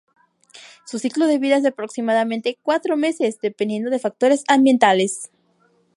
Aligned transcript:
Su 0.83 0.97
ciclo 0.97 1.27
de 1.27 1.37
vida 1.37 1.57
es 1.57 1.61
de 1.61 1.69
aproximadamente 1.69 2.57
cuatro 2.63 2.97
meses, 2.97 3.37
dependiendo 3.39 3.91
de 3.91 3.99
factores 3.99 4.43
ambientales. 4.47 5.29